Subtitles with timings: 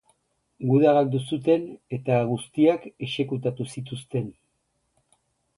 [0.69, 1.67] Guda galdu zuten
[1.97, 4.31] eta guztiak exekutatu zituzten.